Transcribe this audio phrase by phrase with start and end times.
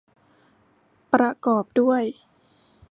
[1.13, 2.03] ประกอบด้วย